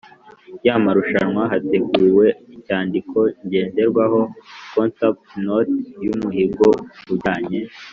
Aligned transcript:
Y 0.65 0.69
amarushanwa 0.77 1.41
hateguwe 1.51 2.25
inyandiko 2.53 3.17
ngenderwaho 3.45 4.19
concept 4.73 5.23
note 5.45 5.75
y 6.03 6.07
umuhigo 6.13 6.67
ujyanye 7.13 7.59